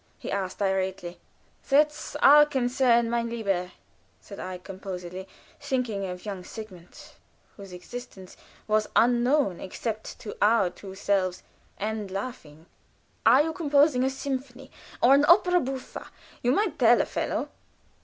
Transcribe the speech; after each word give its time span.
he 0.17 0.31
asked, 0.31 0.59
irately. 0.63 1.17
"That's 1.69 2.15
our 2.23 2.47
concern, 2.47 3.07
mein 3.07 3.29
lieber," 3.29 3.71
said 4.19 4.39
I, 4.39 4.57
composedly, 4.57 5.27
thinking 5.59 6.07
of 6.07 6.25
young 6.25 6.43
Sigmund, 6.43 7.11
whose 7.55 7.71
existence 7.71 8.35
was 8.67 8.87
unknown 8.95 9.59
except 9.59 10.17
to 10.21 10.35
our 10.41 10.71
two 10.71 10.95
selves, 10.95 11.43
and 11.77 12.09
laughing. 12.09 12.65
"Are 13.27 13.43
you 13.43 13.53
composing 13.53 14.03
a 14.03 14.09
symphony? 14.09 14.71
or 15.03 15.13
an 15.13 15.23
opera 15.25 15.59
buffa? 15.59 16.07
You 16.41 16.51
might 16.51 16.79
tell 16.79 16.99
a 16.99 17.05
fellow." 17.05 17.49